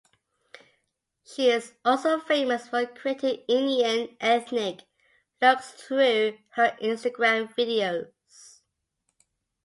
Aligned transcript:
She 1.23 1.51
is 1.51 1.75
also 1.85 2.19
famous 2.19 2.67
for 2.69 2.87
creating 2.87 3.43
Indian 3.47 4.17
ethnic 4.19 4.81
looks 5.39 5.69
through 5.73 6.39
her 6.55 6.75
Instagram 6.81 7.53
videos. 7.55 8.61